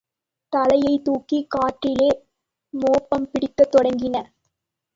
தலையைத் 0.53 1.03
தூக்கிக் 1.03 1.49
காற்றிலே 1.49 2.09
மோப்பம் 2.73 3.29
பிடிக்கத் 3.31 3.71
தொடங்கின. 3.75 4.15